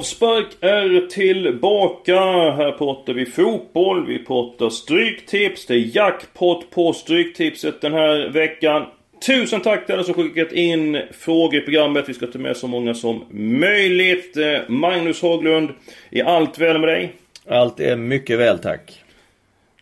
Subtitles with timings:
[0.00, 2.20] Avspark är tillbaka.
[2.50, 5.66] Här pratar vi fotboll, vi pratar stryktips.
[5.66, 8.86] Det är jackpot på stryktipset den här veckan.
[9.26, 12.08] Tusen tack till alla som skickat in frågor i programmet.
[12.08, 13.24] Vi ska ta med så många som
[13.60, 14.36] möjligt.
[14.36, 15.70] Eh, Magnus Haglund,
[16.10, 17.12] är allt väl med dig?
[17.48, 18.99] Allt är mycket väl tack.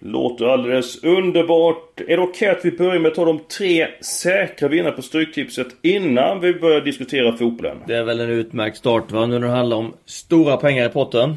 [0.00, 2.00] Låter alldeles underbart.
[2.00, 5.66] Är det okej att vi börjar med att ta de tre säkra vinnarna på Stryktipset
[5.82, 7.76] innan vi börjar diskutera fotbollen?
[7.86, 9.26] Det är väl en utmärkt start va?
[9.26, 11.34] Nu när det handlar om stora pengar i potten.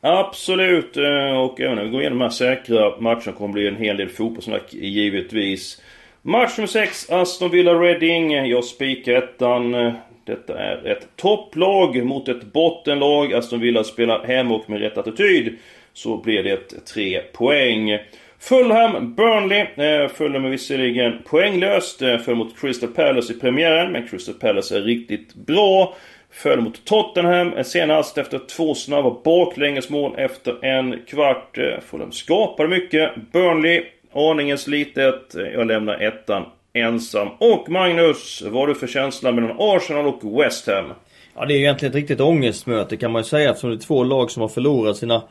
[0.00, 3.68] Absolut, eh, och även när vi går igenom de här säkra matcherna kommer det bli
[3.68, 5.82] en hel del fotbollssnack givetvis.
[6.22, 8.32] Match nummer 6, Aston Villa Reading.
[8.32, 9.92] Jag spikar ettan.
[10.24, 13.34] Detta är ett topplag mot ett bottenlag.
[13.34, 15.58] Aston Villa spelar hemma och med rätt attityd
[15.94, 17.98] så blir det tre poäng.
[18.38, 19.60] Fulham, Burnley.
[19.60, 22.02] Eh, Fulham är visserligen poänglöst.
[22.02, 25.94] Eh, föll mot Crystal Palace i premiären, men Crystal Palace är riktigt bra.
[26.30, 31.58] Föll mot Tottenham eh, senast efter två snabba baklängesmål efter en kvart.
[31.90, 33.10] Fulham skapade mycket.
[33.32, 37.28] Burnley, Aningens litet Jag lämnar ettan ensam.
[37.38, 40.92] Och Magnus, vad har du för känsla mellan Arsenal och West Ham?
[41.36, 44.04] Ja det är egentligen ett riktigt ångestmöte kan man ju säga eftersom det är två
[44.04, 45.22] lag som har förlorat sina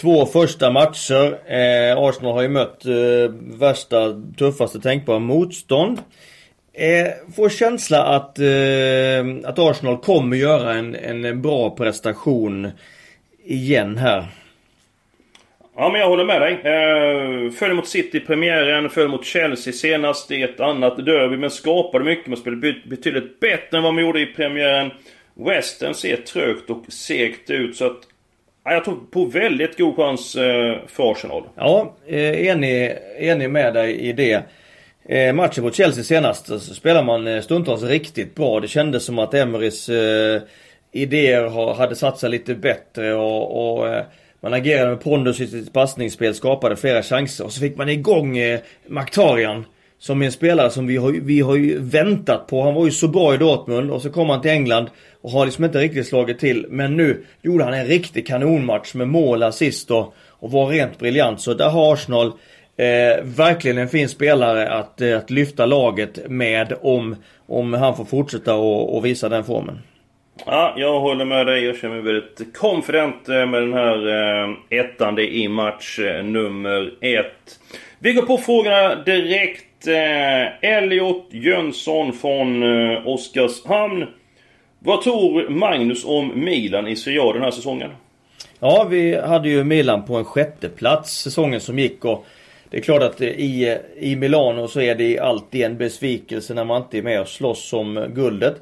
[0.00, 1.38] två första matcher.
[1.52, 5.98] Eh, Arsenal har ju mött eh, värsta, tuffaste tänkbara motstånd.
[6.72, 12.70] Eh, får känsla att, eh, att Arsenal kommer göra en, en bra prestation
[13.44, 14.24] igen här.
[15.78, 16.52] Ja men jag håller med dig.
[16.52, 21.36] Eh, föll mot City i premiären, föll mot Chelsea senast i ett annat derby.
[21.36, 22.26] Men skapade mycket.
[22.26, 24.90] Man spelade betydligt bättre än vad man gjorde i premiären.
[25.34, 27.76] Western ser trögt och segt ut.
[27.76, 27.98] Så att
[28.72, 31.42] jag tror på väldigt god chans eh, för Arsenal.
[31.54, 34.42] Ja, eh, enig, enig med dig i det.
[35.08, 38.60] Eh, matchen mot Chelsea senast så spelar man eh, stundtals riktigt bra.
[38.60, 40.42] Det kändes som att Emerys eh,
[40.92, 44.04] idéer hade satt sig lite bättre och, och eh,
[44.40, 48.38] man agerade med pondus i sitt passningsspel, skapade flera chanser och så fick man igång
[48.38, 49.64] eh, Maktarian.
[49.98, 52.62] Som är en spelare som vi har, vi har ju väntat på.
[52.62, 54.90] Han var ju så bra i Dortmund och så kom han till England
[55.22, 56.66] och har liksom inte riktigt slagit till.
[56.68, 61.40] Men nu gjorde han en riktig kanonmatch med mål, assist och, och var rent briljant.
[61.40, 62.26] Så där har Arsenal
[62.76, 68.04] eh, verkligen en fin spelare att, eh, att lyfta laget med om, om han får
[68.04, 69.78] fortsätta och, och visa den formen.
[70.46, 71.64] Ja, jag håller med dig.
[71.64, 75.14] Jag känner mig väldigt confident med den här eh, ettan.
[75.14, 77.58] Det är i match eh, nummer ett.
[77.98, 79.65] Vi går på frågorna direkt.
[79.86, 84.06] Eh, Elliot Jönsson från eh, Oskarshamn.
[84.78, 87.90] Vad tror Magnus om Milan i Serie A den här säsongen?
[88.60, 92.26] Ja, vi hade ju Milan på en sjätte plats säsongen som gick och
[92.70, 96.54] det är klart att eh, i, eh, i Milano så är det alltid en besvikelse
[96.54, 98.56] när man inte är med och slåss om guldet.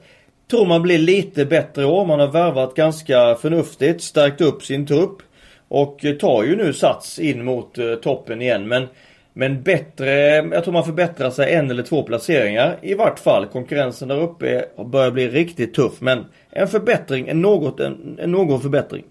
[0.51, 2.07] Tror man blir lite bättre i år.
[2.07, 5.23] Man har värvat ganska förnuftigt, stärkt upp sin trupp.
[5.69, 8.69] Och tar ju nu sats in mot eh, toppen igen.
[8.69, 8.89] Men,
[9.37, 12.79] men bättre, jag tror man förbättrar sig en eller två placeringar.
[12.83, 13.47] I vart fall.
[13.47, 16.01] Konkurrensen där uppe börjar bli riktigt tuff.
[16.01, 19.05] Men en förbättring, en något, en, en någon förbättring.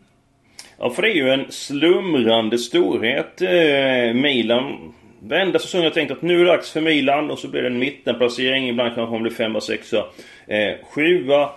[0.79, 3.41] Ja, för det är ju en slumrande storhet.
[3.41, 4.93] Eh, Milan.
[5.19, 7.67] Varenda säsong jag tänkt att nu är det dags för Milan och så blir det
[7.67, 8.69] en mittenplacering.
[8.69, 10.05] Ibland kanske man blir femma, sexa,
[10.47, 11.49] eh, sjua.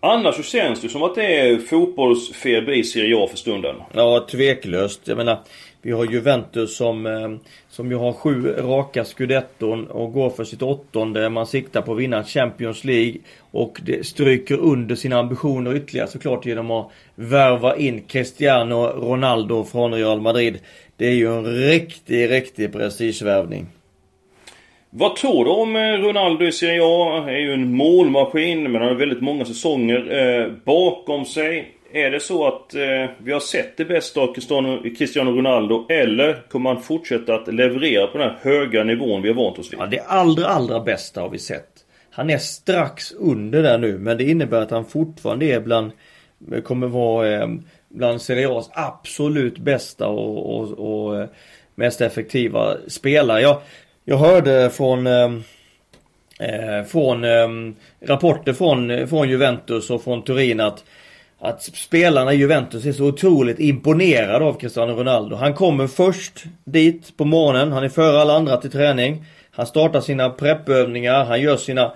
[0.00, 3.76] Annars så känns det som att det är fotbollsfeber i Serie A för stunden.
[3.92, 5.08] Ja, tveklöst.
[5.08, 5.38] Jag menar,
[5.82, 7.30] vi har Juventus som, eh,
[7.68, 11.28] som ju har sju raka scudetton och går för sitt åttonde.
[11.28, 13.14] Man siktar på att vinna Champions League.
[13.50, 19.94] Och det stryker under sina ambitioner ytterligare såklart genom att värva in Cristiano Ronaldo från
[19.94, 20.58] Real Madrid.
[20.96, 23.66] Det är ju en riktig, riktig prestigevärvning.
[24.90, 27.20] Vad tror du om eh, Ronaldo i Serie A?
[27.20, 31.77] Han är ju en målmaskin men han har väldigt många säsonger eh, bakom sig.
[31.92, 32.80] Är det så att eh,
[33.18, 38.06] vi har sett det bästa av Cristiano, Cristiano Ronaldo eller kommer han fortsätta att leverera
[38.06, 39.80] på den här höga nivån vi har vant oss vid?
[39.80, 41.68] Ja, det allra, allra bästa har vi sett.
[42.10, 45.92] Han är strax under där nu men det innebär att han fortfarande är bland
[46.64, 47.48] kommer vara eh,
[47.88, 51.28] bland Serie A's absolut bästa och, och, och eh,
[51.74, 53.40] mest effektiva spelare.
[53.40, 53.60] Jag,
[54.04, 55.32] jag hörde från eh,
[56.40, 57.48] eh från eh,
[58.00, 60.84] rapporter från, eh, från Juventus och från Turin att
[61.40, 65.36] att spelarna i Juventus är så otroligt imponerade av Cristiano Ronaldo.
[65.36, 69.24] Han kommer först dit på morgonen, han är före alla andra till träning.
[69.50, 71.92] Han startar sina preppövningar, han gör sina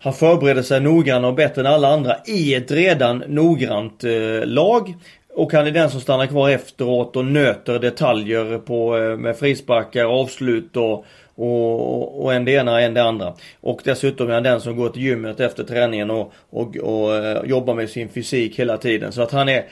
[0.00, 4.94] han förbereder sig noggrannare och bättre än alla andra i ett redan noggrant eh, lag.
[5.34, 10.04] Och han är den som stannar kvar efteråt och nöter detaljer på, eh, med frisparkar,
[10.04, 11.04] avslut och,
[11.38, 13.34] och, och en det ena en det andra.
[13.60, 17.42] Och dessutom är han den som går till gymmet efter träningen och, och, och eh,
[17.44, 19.12] jobbar med sin fysik hela tiden.
[19.12, 19.64] Så att han är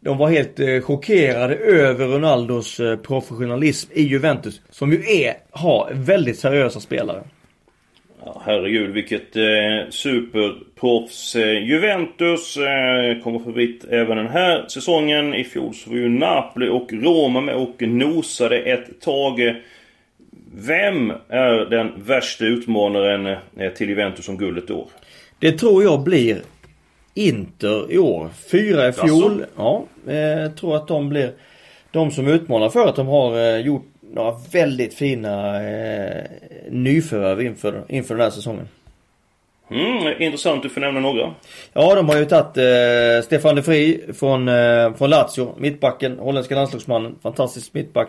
[0.00, 4.60] de var helt eh, chockerade över Ronaldos eh, professionalism i Juventus.
[4.70, 7.22] Som ju är, har väldigt seriösa spelare.
[8.24, 11.36] Ja, herregud vilket eh, superproffs.
[11.36, 15.34] Eh, Juventus eh, kommer förvitt även den här säsongen.
[15.34, 19.40] I fjol så var ju Napoli och Roma med och nosade ett tag.
[20.54, 24.88] Vem är den värsta utmanaren eh, till Juventus om guldet i år?
[25.38, 26.42] Det tror jag blir
[27.14, 28.28] Inter i år.
[28.50, 29.32] Fyra i fjol.
[29.32, 29.46] Alltså?
[29.56, 31.32] Ja, jag eh, tror att de blir
[31.90, 36.24] de som utmanar för att de har eh, gjort några väldigt fina eh,
[36.70, 38.68] nyförvärv inför, inför den här säsongen.
[39.70, 41.34] Mm, intressant, du får nämna några.
[41.72, 46.54] Ja, de har ju tagit eh, Stefan de Vries från, eh, från Lazio, mittbacken, holländska
[46.54, 48.08] landslagsmannen, fantastisk mittback.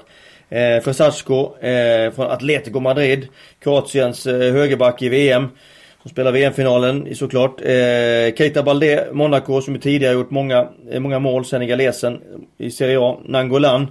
[0.49, 3.27] Eh, Fresasco eh, från Atletico Madrid,
[3.59, 5.47] Kroatiens eh, högerback i VM.
[6.01, 7.61] Som spelar VM-finalen såklart.
[7.61, 12.21] Eh, Keita Balde, Monaco som tidigare gjort många, eh, många mål, senegalesen
[12.57, 13.17] i Serie A.
[13.25, 13.87] Nangolan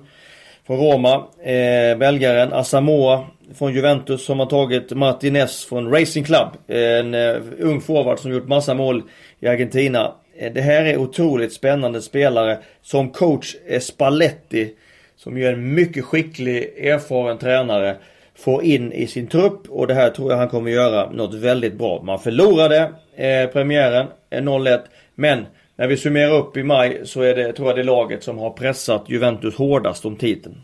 [0.66, 1.14] från Roma.
[1.44, 3.24] Eh, belgaren Asamoah
[3.54, 6.48] från Juventus som har tagit Martinez från Racing Club.
[6.66, 9.02] En eh, ung forward som gjort massa mål
[9.40, 10.14] i Argentina.
[10.36, 14.74] Eh, det här är otroligt spännande spelare som coach Spalletti
[15.16, 17.96] som ju är en mycket skicklig, erfaren tränare
[18.34, 21.74] får in i sin trupp och det här tror jag han kommer göra något väldigt
[21.74, 22.02] bra.
[22.02, 24.80] Man förlorade eh, premiären eh, 0-1
[25.14, 25.46] men
[25.76, 28.50] när vi summerar upp i maj så är det, tror jag det laget som har
[28.50, 30.56] pressat Juventus hårdast om titeln.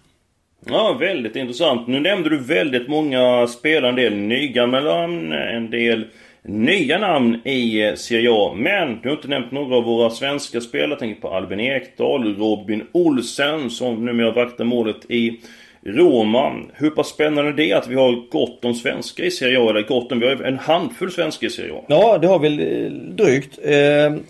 [0.64, 1.86] Ja, väldigt intressant.
[1.86, 6.04] Nu nämnde du väldigt många spelare, en del nygamla namn, en del
[6.42, 8.54] nya namn i eh, Serie A.
[8.56, 10.90] Men du har inte nämnt några av våra svenska spelare.
[10.90, 15.40] Jag tänker på Albin Ekdal, Robin Olsen som numera vaktar målet i
[15.84, 16.56] Roma.
[16.74, 19.82] Hur pass spännande det är att vi har gott om svenska i Serie A, eller
[19.82, 21.84] gott om, vi har en handfull svenska i Serie A.
[21.88, 23.58] Ja, det har vi eh, drygt.
[23.64, 24.22] Ehm,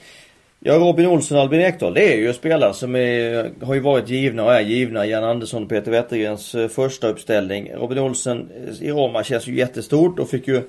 [0.69, 4.09] Ja, Robin Olsson och Albin Ekdal, det är ju spelare som är, har ju varit
[4.09, 7.73] givna och är givna Jan Andersson och Peter Wettergrens eh, första uppställning.
[7.75, 10.63] Robin Olsen eh, i Roma känns ju jättestort och fick ju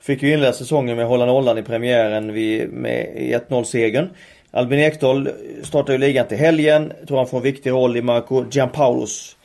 [0.00, 3.06] Fick ju inleda säsongen med att hålla nollan i premiären vid, med
[3.48, 4.08] 1-0 segern.
[4.50, 5.32] Albin Ekdal eh,
[5.62, 6.92] startar ju ligan till helgen.
[7.08, 9.36] Tror han får en viktig roll i Marco Gianpaulos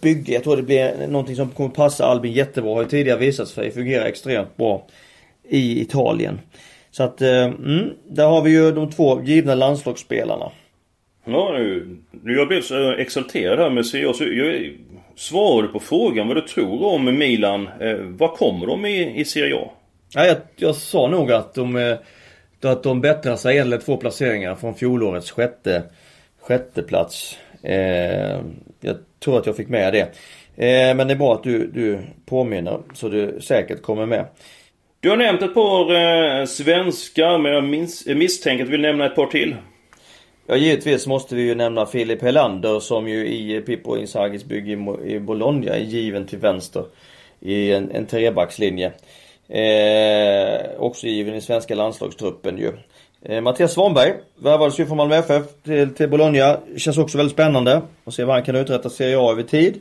[0.00, 0.32] bygge.
[0.32, 2.74] Jag tror det blir någonting som kommer passa Albin jättebra.
[2.74, 4.86] Har ju tidigare visat sig fungera extremt bra
[5.48, 6.38] i Italien.
[6.92, 10.50] Så att, eh, mm, där har vi ju de två givna landslagsspelarna.
[11.24, 14.72] Ja, nu, jag blev så exalterad här med Serie så jag
[15.16, 17.68] svarade på frågan vad du tror om Milan.
[17.80, 19.70] Eh, vad kommer de i, i Serie A?
[20.14, 21.96] Ja, jag, jag sa nog att de, eh,
[22.62, 25.82] att de bättrar sig en eller två placeringar från fjolårets sjätte,
[26.40, 27.38] sjätte plats.
[27.62, 28.40] Eh,
[28.80, 30.00] jag tror att jag fick med det.
[30.66, 34.26] Eh, men det är bra att du, du påminner så du säkert kommer med.
[35.02, 39.06] Du har nämnt ett par eh, svenskar men jag minns, misstänker att du vill nämna
[39.06, 39.56] ett par till.
[40.46, 44.72] Ja givetvis måste vi ju nämna Filip Helander som ju i Pippo Inzagis bygge
[45.04, 46.84] i Bologna är given till vänster.
[47.40, 48.92] I en, en trebackslinje.
[49.48, 52.72] Eh, också given i svenska landslagstruppen ju.
[53.22, 56.58] Eh, Mattias Svanberg värvades ju från Malmö FF till, till Bologna.
[56.76, 59.80] Känns också väldigt spännande att se vad han kan uträtta Serie A över tid.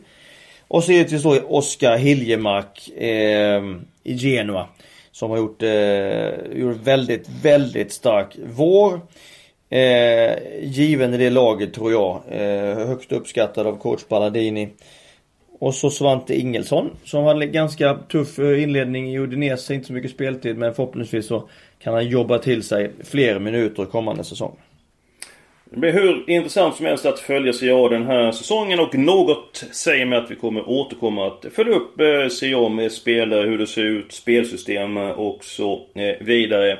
[0.68, 3.64] Och så givetvis då Oskar Hiljemark eh,
[4.04, 4.68] i Genoa.
[5.12, 9.02] Som har gjort, eh, gjort väldigt, väldigt stark vår.
[9.70, 12.22] Eh, given i det laget tror jag.
[12.30, 14.70] Eh, högt uppskattad av coach Palladini.
[15.60, 19.94] Och så Svante Ingelsson som hade en ganska tuff eh, inledning i Udinese, inte så
[19.94, 21.50] mycket speltid men förhoppningsvis så
[21.80, 24.58] kan han jobba till sig fler minuter kommande säsong.
[25.74, 30.06] Det blir hur intressant som helst att följa CA den här säsongen och något säger
[30.06, 33.84] mig att vi kommer återkomma att följa upp eh, CA med spelare, hur det ser
[33.84, 36.80] ut, spelsystem och så eh, vidare.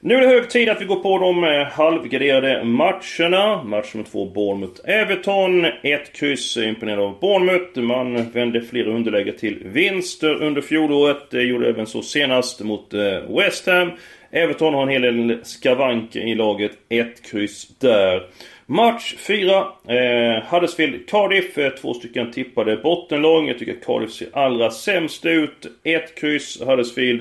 [0.00, 3.62] Nu är det hög tid att vi går på de eh, halvgraderade matcherna.
[3.62, 5.72] Match nummer två, Bournemouth-Everton.
[5.82, 7.80] Ett kryss imponerad av Bournemouth.
[7.80, 11.30] Man vände flera underläge till vinster under fjolåret.
[11.30, 12.94] Det gjorde även så senast mot
[13.28, 13.90] West Ham.
[14.32, 16.72] Everton har en hel del skavanker i laget.
[16.88, 18.26] Ett kryss där.
[18.66, 19.58] Match 4.
[19.88, 21.58] Eh, Huddersfield Cardiff.
[21.58, 23.48] Eh, två stycken tippade bottenlag.
[23.48, 25.66] Jag tycker Cardiff ser allra sämst ut.
[25.84, 26.60] Ett kryss.
[26.60, 27.20] Huddersfield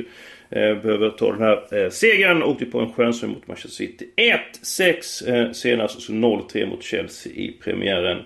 [0.49, 2.43] eh, behöver ta den här eh, segern.
[2.43, 4.09] Åkte på en skönsång mot Manchester City.
[4.63, 6.01] 1-6 eh, senast.
[6.01, 8.17] Så 0-3 mot Chelsea i premiären.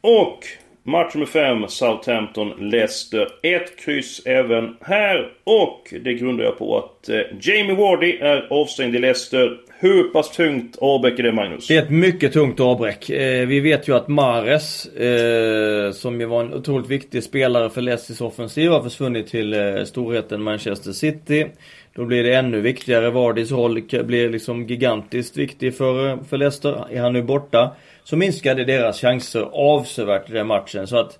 [0.00, 0.44] Och
[0.88, 3.26] Match nummer 5, Southampton-Leicester.
[3.42, 5.32] Ett kryss även här.
[5.44, 9.60] Och det grundar jag på att eh, Jamie Wardy är avstängd i Leicester.
[9.78, 11.66] Hur pass tungt avbräck är det Magnus?
[11.66, 13.10] Det är ett mycket tungt avbräck.
[13.10, 17.80] Eh, vi vet ju att Mares, eh, som ju var en otroligt viktig spelare för
[17.80, 21.46] Leicesters offensiv, har försvunnit till eh, storheten Manchester City.
[21.94, 23.10] Då blir det ännu viktigare.
[23.10, 26.86] Vardys roll blir liksom gigantiskt viktig för, för Leicester.
[26.90, 27.76] Är han nu borta
[28.06, 30.86] så minskade deras chanser avsevärt i den matchen.
[30.86, 31.18] Så att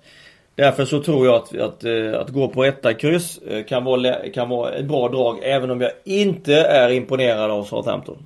[0.57, 4.29] Därför så tror jag att, att, eh, att gå på etta kryss eh, kan vara,
[4.29, 8.17] kan vara ett bra drag även om jag inte är imponerad av Southampton.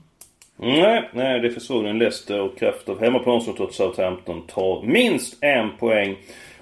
[0.57, 5.43] Nej, nej det försvårar en Leicester och kraft av hemmaplan så trots Southampton tar minst
[5.43, 6.15] en poäng.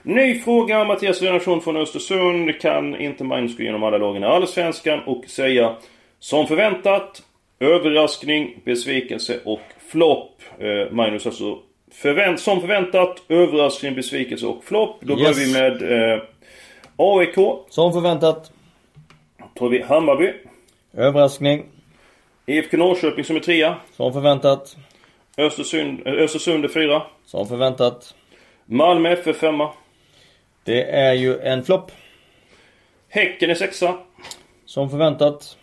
[0.03, 2.61] Ny fråga Mattias Lennartsson från Östersund.
[2.61, 5.75] Kan inte Magnus gå igenom alla lagen i Allsvenskan och säga
[6.19, 7.23] som förväntat,
[7.59, 10.41] överraskning, besvikelse och flopp.
[10.59, 11.57] Eh, Magnus alltså
[11.91, 14.97] Förvänt, som förväntat, överraskning, besvikelse och flopp.
[15.01, 15.21] Då yes.
[15.21, 16.21] börjar vi med eh,
[16.97, 17.35] AIK.
[17.69, 18.51] Som förväntat.
[19.55, 20.33] Tar vi Hammarby.
[20.93, 21.65] Överraskning.
[22.45, 23.75] IFK Norrköping som är trea.
[23.95, 24.77] Som förväntat.
[25.37, 27.01] Östersund, eh, Östersund är fyra.
[27.25, 28.15] Som förväntat.
[28.65, 29.69] Malmö FF femma.
[30.63, 31.91] Det är ju en flopp.
[33.09, 33.97] Häcken är sexa.
[34.65, 35.57] Som förväntat.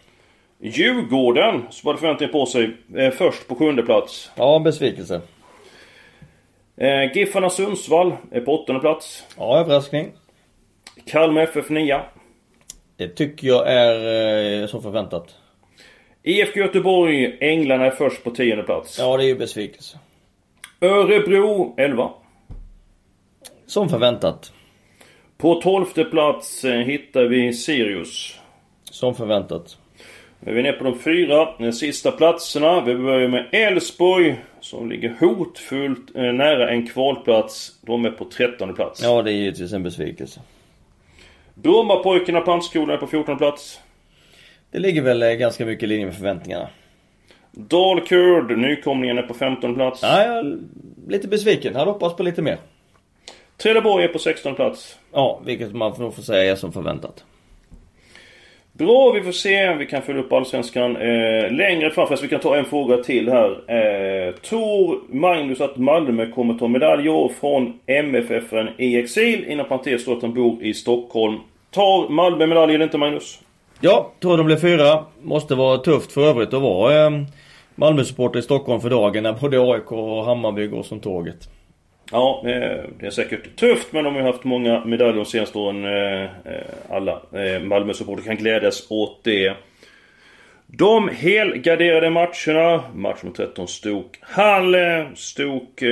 [0.60, 4.30] Djurgården, som hade förväntningar på sig, är först på sjunde plats.
[4.34, 5.20] Ja, besvikelse.
[6.76, 9.24] Eh, Giffarna Sundsvall är på åttonde plats.
[9.36, 10.12] Ja, överraskning.
[11.06, 12.00] Kalmar FF 9.
[12.96, 15.36] Det tycker jag är eh, som förväntat.
[16.22, 18.98] IFK Göteborg, Änglarna är först på tionde plats.
[18.98, 19.98] Ja, det är ju besvikelse.
[20.80, 22.10] Örebro 11.
[23.66, 24.52] Som förväntat.
[25.38, 28.38] På tolfte plats eh, hittar vi Sirius.
[28.90, 29.78] Som förväntat.
[30.46, 32.80] Är vi nere på de fyra sista platserna.
[32.80, 37.72] Vi börjar med Elfsborg som ligger hotfullt eh, nära en kvalplats.
[37.82, 39.02] De är på trettonde plats.
[39.02, 40.40] Ja, det är givetvis en besvikelse.
[41.54, 43.80] Brommapojkarna på Antskolan är på 14 plats.
[44.70, 46.68] Det ligger väl eh, ganska mycket i linje med förväntningarna.
[47.52, 50.02] Dalkurd, nykomlingen är på 15 plats.
[50.02, 50.58] Ja, jag är
[51.08, 51.74] lite besviken.
[51.74, 52.58] Hade hoppats på lite mer.
[53.56, 54.98] Trelleborg är på 16 plats.
[55.12, 57.24] Ja, vilket man nog får säga är som förväntat.
[58.78, 59.74] Bra, vi får se.
[59.74, 62.08] Vi kan följa upp Allsvenskan eh, längre fram.
[62.08, 63.50] Fast vi kan ta en fråga till här.
[63.50, 67.08] Eh, tror Magnus att Malmö kommer ta medalj
[67.40, 69.44] från MFFen i exil?
[69.44, 71.38] Inom parentes står att han bor i Stockholm.
[71.70, 73.40] Tar Malmö medalj eller inte Magnus?
[73.80, 75.04] Ja, tror de blir fyra.
[75.22, 77.10] Måste vara tufft för övrigt att vara eh,
[77.74, 81.48] Malmö-supporter i Stockholm för dagen när både AIK och Hammarby går som tåget.
[82.10, 85.58] Ja, eh, det är säkert tufft men de har ju haft många medaljer de senaste
[85.58, 85.84] åren.
[85.84, 87.22] Eh, eh, alla
[87.62, 87.92] malmö
[88.24, 89.54] kan glädjas åt det.
[90.66, 92.84] De helgarderade matcherna.
[92.94, 94.76] Match mot 13 Stok Hall.
[95.14, 95.82] Stok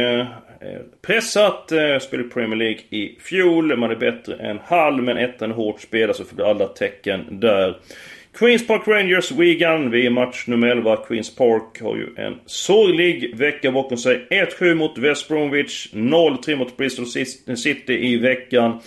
[1.03, 1.73] pressat.
[2.01, 3.77] Spelade Premier League i fjol.
[3.77, 7.77] Man är bättre än Hall men ettan är hårt spelad så får alla tecken där.
[8.39, 9.91] Queens Park Rangers Wigan.
[9.91, 10.97] Vi är match nummer 11.
[10.97, 14.27] Queens Park har ju en sorglig vecka bakom sig.
[14.31, 15.89] 1-7 mot West Bromwich.
[15.93, 17.07] 0-3 mot Bristol
[17.57, 18.81] City i veckan.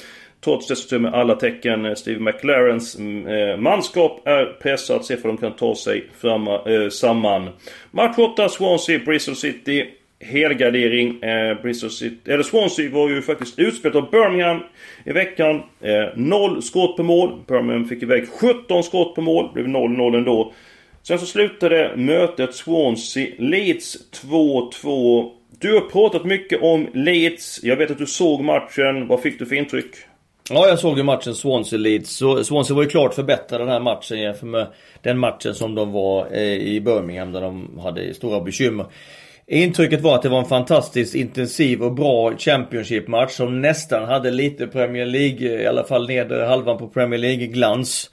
[0.43, 5.05] Trots dessutom med alla tecken eh, Steve McLarens mm, eh, manskap är pressat.
[5.05, 7.49] Se för de kan ta sig fram, eh, samman.
[7.91, 9.85] Match 8 Swansea Bristol City
[10.19, 11.23] helgardering.
[11.23, 14.59] Eh, Bristol City, eller Swansea var ju faktiskt utspelat av Birmingham
[15.05, 15.55] i veckan.
[15.81, 17.39] Eh, noll skott på mål.
[17.47, 19.49] Birmingham fick iväg 17 skott på mål.
[19.53, 20.53] Blev 0-0 ändå.
[21.03, 25.31] Sen så slutade mötet Swansea-Leeds 2-2.
[25.59, 27.59] Du har pratat mycket om Leeds.
[27.63, 29.07] Jag vet att du såg matchen.
[29.07, 29.95] Vad fick du för intryck?
[30.49, 32.43] Ja, jag såg ju matchen Swansea-Leeds.
[32.43, 34.67] Swansea var ju klart förbättrad den här matchen jämfört med
[35.01, 38.85] den matchen som de var eh, i Birmingham där de hade stora bekymmer.
[39.49, 44.67] Intrycket var att det var en fantastiskt intensiv och bra Championship-match som nästan hade lite
[44.67, 48.11] Premier League, i alla fall nedre halvan på Premier League-glans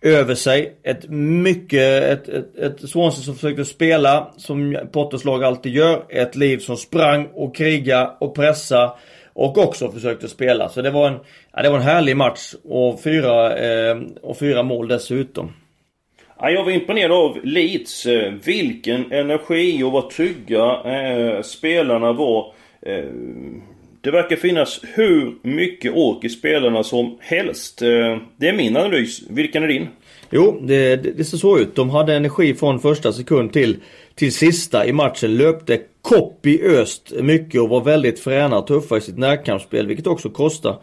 [0.00, 0.78] över sig.
[0.82, 6.04] Ett mycket, ett, ett, ett Swansea som försökte spela som Potters lag alltid gör.
[6.08, 8.92] Ett liv som sprang och kriga och pressa
[9.32, 10.68] och också försökte spela.
[10.68, 11.18] Så det var en,
[11.52, 15.52] ja, det var en härlig match och fyra, eh, och fyra mål dessutom.
[16.42, 18.06] Ja, jag var imponerad av Leeds.
[18.06, 22.54] Eh, vilken energi och vad trygga eh, spelarna var.
[22.82, 23.04] Eh,
[24.00, 27.82] det verkar finnas hur mycket ork i spelarna som helst.
[27.82, 29.22] Eh, det är min analys.
[29.30, 29.88] Vilken är din?
[30.30, 31.74] Jo, det, det, det ser så ut.
[31.74, 33.76] De hade energi från första sekund till,
[34.14, 35.36] till sista i matchen.
[35.36, 40.76] Löpte kopiöst mycket och var väldigt fräna och tuffa i sitt närkampsspel, vilket också kostar.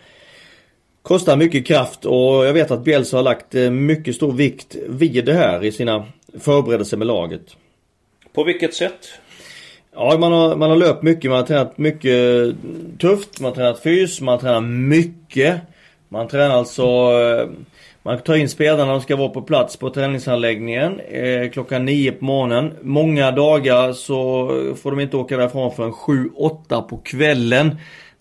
[1.07, 5.25] Kostar mycket kraft och jag vet att Bielsa har lagt eh, mycket stor vikt vid
[5.25, 6.05] det här i sina
[6.39, 7.41] förberedelser med laget.
[8.33, 9.07] På vilket sätt?
[9.95, 12.55] Ja, man har, man har löpt mycket, man har tränat mycket
[12.99, 15.61] tufft, man har tränat fys, man har tränat mycket.
[16.09, 17.49] Man tränar alltså eh,
[18.03, 22.25] man tar in spelarna, de ska vara på plats på träningsanläggningen eh, klockan 9 på
[22.25, 22.73] morgonen.
[22.81, 24.47] Många dagar så
[24.81, 27.75] får de inte åka därifrån förrän 7-8 på kvällen.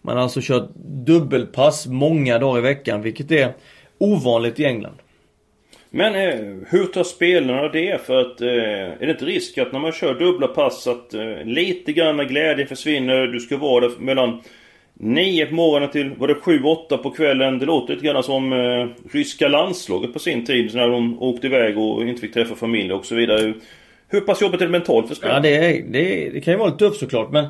[0.06, 0.68] Man har alltså kört
[1.06, 3.52] dubbelpass många dagar i veckan, vilket är
[3.98, 4.94] ovanligt i England.
[5.90, 8.06] Men eh, hur tar spelarna det?
[8.06, 11.44] För att eh, är det inte risk att när man kör dubbla pass att eh,
[11.44, 13.26] lite grann glädje försvinner?
[13.26, 14.40] Du ska vara där mellan
[14.94, 17.58] 9 på morgonen till, var det 7-8 på kvällen?
[17.58, 20.74] Det låter lite grann som eh, ryska landslaget på sin tid.
[20.74, 23.54] När de åkte iväg och inte fick träffa familj och så vidare.
[24.08, 25.48] Hur pass jobbigt är det mentalt för spelarna?
[25.48, 27.30] Ja, det, är, det, det kan ju vara lite tufft såklart.
[27.30, 27.46] Men,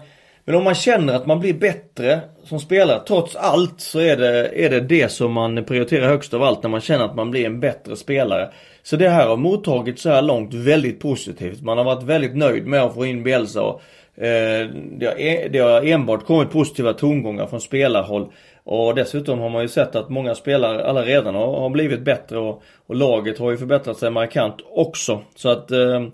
[0.46, 4.64] men om man känner att man blir bättre som spelare, trots allt, så är det,
[4.64, 6.62] är det det som man prioriterar högst av allt.
[6.62, 8.50] När man känner att man blir en bättre spelare.
[8.82, 11.62] Så det här har mottagits så här långt väldigt positivt.
[11.62, 13.62] Man har varit väldigt nöjd med att få in Bielsa.
[13.62, 13.82] Och,
[14.18, 18.26] Eh, det, har, e, det har enbart kommit positiva tongångar från spelarhåll.
[18.64, 22.38] Och dessutom har man ju sett att många spelare alla redan har, har blivit bättre
[22.38, 25.20] och, och, laget har ju förbättrat sig markant också.
[25.34, 26.06] Så att eh,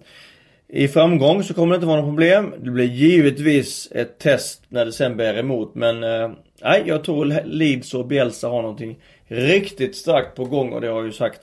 [0.75, 2.55] i framgång så kommer det inte vara något problem.
[2.62, 6.31] Det blir givetvis ett test när det sen bär emot men eh,
[6.62, 10.97] nej jag tror Leeds och Bielsa har någonting riktigt starkt på gång och det har
[10.97, 11.41] jag ju sagt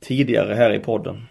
[0.00, 1.22] tidigare här i podden.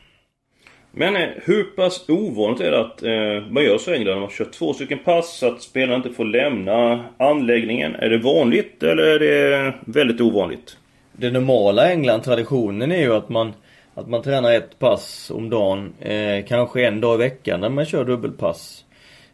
[0.91, 4.20] Men eh, hur pass ovanligt är det att eh, man gör så i England?
[4.20, 7.96] Man kör två stycken pass så att spelarna inte får lämna anläggningen.
[7.96, 10.77] Är det vanligt eller är det väldigt ovanligt?
[11.12, 13.53] Det normala i England, traditionen är ju att man
[14.00, 17.86] att man tränar ett pass om dagen, eh, kanske en dag i veckan när man
[17.86, 18.86] kör dubbelpass.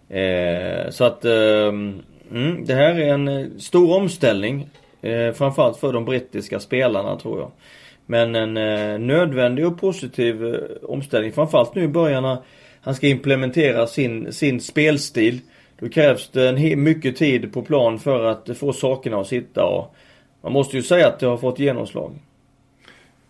[0.09, 1.67] Eh, så att eh,
[2.31, 4.69] mm, det här är en stor omställning.
[5.01, 7.51] Eh, framförallt för de brittiska spelarna tror jag.
[8.05, 11.31] Men en eh, nödvändig och positiv eh, omställning.
[11.31, 12.37] Framförallt nu i början när
[12.81, 15.39] han ska implementera sin, sin spelstil.
[15.79, 19.95] Då krävs det en mycket tid på plan för att få sakerna att sitta och
[20.41, 22.19] man måste ju säga att det har fått genomslag.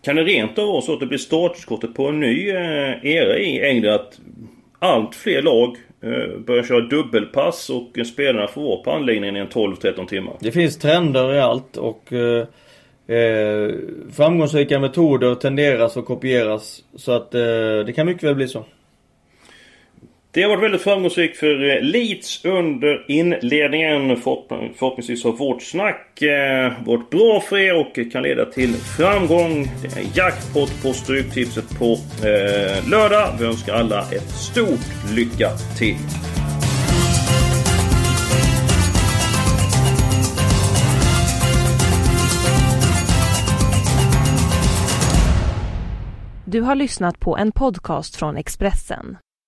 [0.06, 3.38] Kan det rent av vara så att det blir startskottet på en ny eh, era
[3.38, 3.96] i England?
[3.96, 4.20] Att
[4.80, 10.08] allt fler lag eh, börjar köra dubbelpass och spelarna får vara på anläggningen i 12-13
[10.08, 10.34] timmar?
[10.40, 12.48] Det finns trender i allt och eh,
[13.18, 13.72] eh
[14.12, 16.84] framgångsrika metoder tenderas att kopieras.
[16.96, 17.42] Så att eh,
[17.86, 18.66] det kan mycket väl bli så.
[20.36, 24.18] Det har varit väldigt framgångsrikt för eh, Leeds under inledningen.
[24.18, 29.68] Förhoppningsvis har vårt snack eh, varit bra för er och kan leda till framgång.
[29.82, 31.92] Det är jackpot på Stryktipset på
[32.28, 33.36] eh, lördag.
[33.40, 35.96] Vi önskar alla ett stort lycka till.
[46.46, 49.18] Du har lyssnat på en podcast från Expressen.